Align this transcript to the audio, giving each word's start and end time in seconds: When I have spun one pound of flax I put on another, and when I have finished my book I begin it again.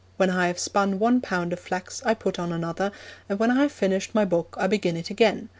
When 0.17 0.31
I 0.31 0.47
have 0.47 0.57
spun 0.57 0.97
one 0.97 1.21
pound 1.21 1.53
of 1.53 1.59
flax 1.59 2.01
I 2.03 2.15
put 2.15 2.39
on 2.39 2.51
another, 2.51 2.91
and 3.29 3.37
when 3.37 3.51
I 3.51 3.61
have 3.61 3.71
finished 3.71 4.15
my 4.15 4.25
book 4.25 4.57
I 4.59 4.65
begin 4.65 4.97
it 4.97 5.11
again. 5.11 5.49